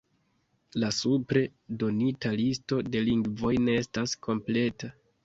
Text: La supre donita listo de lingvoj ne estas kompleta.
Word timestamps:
La 0.83 0.87
supre 0.99 1.43
donita 1.83 2.31
listo 2.39 2.79
de 2.95 3.05
lingvoj 3.11 3.53
ne 3.67 3.77
estas 3.83 4.17
kompleta. 4.31 4.91